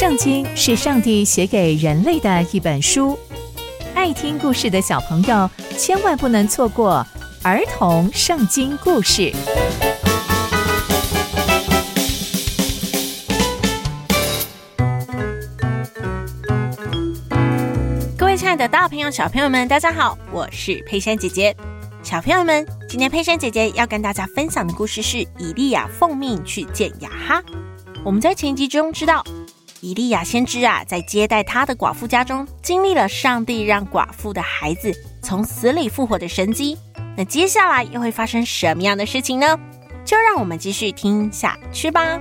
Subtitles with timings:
[0.00, 3.18] 圣经是上帝写给人类的一本书，
[3.94, 7.06] 爱听故事的小朋友千万不能错过
[7.42, 9.30] 儿童圣经故事。
[18.16, 21.54] 各位亲爱的大朋友、小朋友们，大家好，我是佩珊姐姐。
[22.02, 27.42] 小朋友们，今天佩珊姐姐要跟大家分享的故事是以利亚奉命去见雅哈。
[28.02, 29.22] 我们在前集中知道。
[29.82, 36.76] 以利亚先知啊，在接待他的寡妇家中，经历了上帝让寡妇的孩子从死里复活的神迹。
[37.16, 39.58] 那接下来又会发生什么样的事情呢？
[40.04, 42.20] 就让我们继续听下去吧。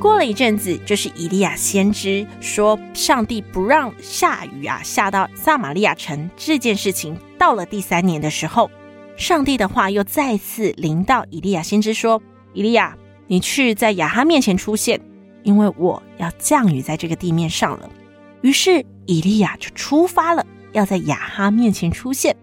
[0.00, 8.70] 过了一阵子，就是以利亚先知说上帝不让下雨啊，下到撒玛利亚城这件事情，到了第三年的时候。
[9.16, 12.20] 上帝的话又再次临到以利亚先知说
[12.52, 15.00] ：“以利亚，你去在亚哈面前出现，
[15.42, 17.88] 因为我要降雨在这个地面上了。”
[18.42, 22.36] 于是以利亚就出发了，要在亚哈面前出现。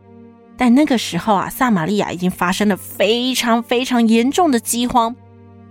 [0.57, 5.15] 但那个时候啊，撒玛利亚已经发生了非常非常严重的饥荒，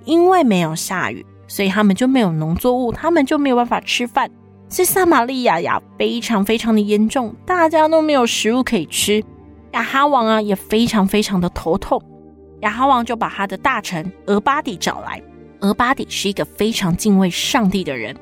[0.05, 4.31] 因为没有下雨，所以他们就没有农作物，他们就没有办法吃饭。
[4.69, 9.23] 所以撒玛利亚呀，非常非常的严重，大家都没有食物可以吃。
[9.73, 12.03] 亚哈王啊，也非常非常的头痛。
[12.61, 15.23] 亚哈王就把他的大臣俄巴底找来。
[15.61, 18.17] 俄巴底是一个非常敬畏上帝的人，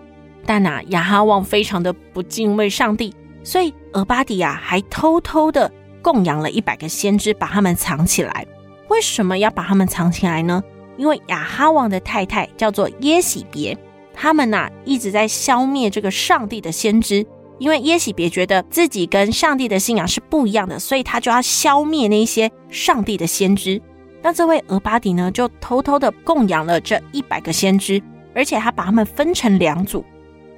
[0.44, 5.70] 但啊，亚哈王非常的不敬畏上帝，所以俄巴底啊，还偷偷的
[6.02, 8.46] 供养了一百个先知，把他们藏起来。
[8.88, 10.62] 为什么要把他们藏起来呢？
[10.96, 13.76] 因为亚哈王的太太叫做耶洗别，
[14.12, 17.26] 他们呐、一直在消灭这个上帝的先知。
[17.60, 23.80] 因为耶洗别觉得自己跟上帝的信仰是不一样的，所以他就要消灭那些上帝的先知。
[24.22, 28.02] 那这位俄巴底呢，就偷偷的供养了这一百个先知，
[28.34, 30.02] 而且他把他们分成两组，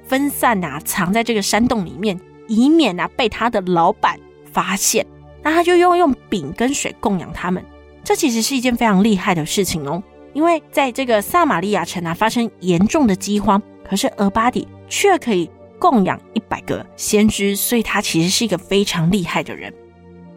[0.07, 4.17] 分散啊，藏在这个山洞里面，以免啊被他的老板
[4.49, 5.05] 发现。
[5.41, 7.61] 那他就用用饼跟水供养他们。
[8.01, 15.49] 这其实是一件非常厉害的事情哦，因为在这个撒玛利亚城啊发生严重的饥荒，可是俄巴底却可以。
[15.91, 19.73] 供养一百个先知，所以他其实是一个非常厉害的人。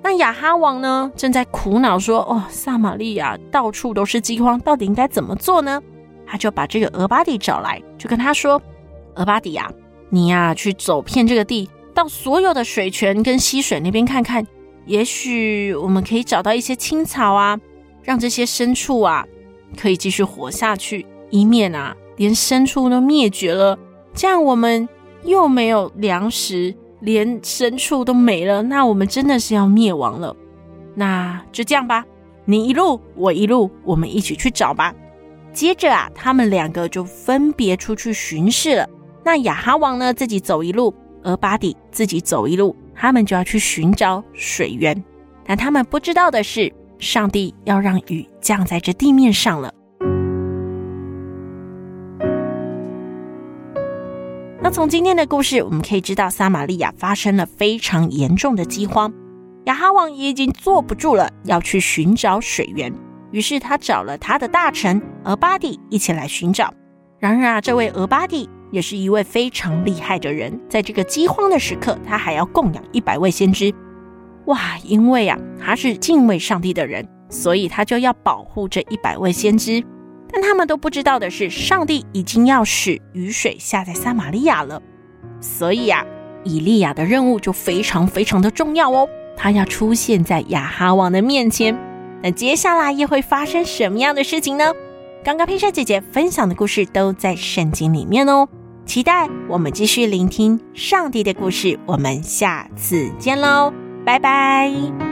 [0.02, 5.80] 那亚哈王呢，正在苦恼说：“哦，撒玛利亚到处都是饥荒，到底应该怎么做呢？”
[6.26, 8.60] 他就把这个俄巴底找来，就跟他说
[9.14, 9.70] ：“俄巴底呀，
[10.10, 14.44] 你呀去走遍这个地，到所有的水泉跟溪水那边看看，
[14.84, 17.56] 也许我们可以找到一些青草啊，
[18.02, 19.24] 让这些牲畜啊
[19.76, 23.78] 可以继续活下去，以免啊连牲畜都灭绝了。
[24.12, 24.88] 这样我们。”
[25.26, 30.34] 又没有粮食，连牲畜都没了，那我们真的是要灭亡了。
[30.94, 32.04] 那就这样吧，
[32.44, 34.94] 你一路，我一路，我们一起去找吧。
[35.52, 38.88] 接着啊，他们两个就分别出去巡视了。
[39.24, 45.02] 那亚哈王呢，自己走一路，而巴底自己走一路，他们就要去寻找水源。
[45.44, 49.72] 但他们不知道的是，上帝要让雨降在这地面上了。
[54.66, 59.14] 那从今天的故事，我们可以知道，撒玛利亚发生了非常严重的饥荒，
[59.66, 62.92] 亚哈王也已经坐不住了，要去寻找水源。
[63.30, 66.74] 于是他找了他的大臣俄巴底一起来寻找。
[67.20, 73.72] 然而啊，这位俄巴底也是一位非常厉害的人，在这个饥荒的时刻，他还要供养一百位先知。
[74.46, 79.84] 哇，因为啊，他是敬畏上帝的人，所以他就要保护这一百位先知。
[80.36, 84.82] 但他们都不知道的是，上帝已经要使雨水下在撒玛利亚了，
[85.40, 86.04] 所以啊，
[86.44, 91.74] 以利亚的任务就非常非常的重要哦，他要出现在亚哈王的面前。
[92.22, 94.74] 那接下来又会发生什么样的事情呢？
[95.24, 98.46] 刚刚佩珊姐姐分享的故事都在圣经里面哦，
[98.84, 101.80] 期待我们继续聆听上帝的故事。
[101.86, 103.72] 我们下次见喽，
[104.04, 105.05] 拜拜。